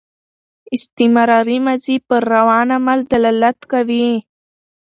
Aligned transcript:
استمراري 0.75 1.57
ماضي 1.65 1.95
پر 2.07 2.21
روان 2.33 2.67
عمل 2.77 2.99
دلالت 3.11 3.59
کوي. 3.71 4.09